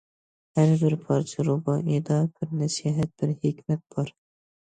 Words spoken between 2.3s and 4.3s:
بىر نەسىھەت، بىر ھېكمەت بار.